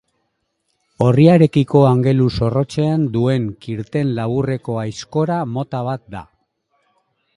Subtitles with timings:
[1.07, 6.25] Orriarekiko angelu zorrotzean duen kirten laburreko aizkora mota bat da.